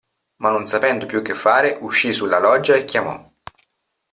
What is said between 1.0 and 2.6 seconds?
più che fare, uscì sulla